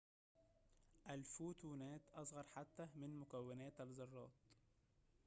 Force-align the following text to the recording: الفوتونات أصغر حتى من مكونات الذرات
الفوتونات 1.09 2.01
أصغر 2.13 2.43
حتى 2.43 2.87
من 2.95 3.19
مكونات 3.19 3.81
الذرات 3.81 4.31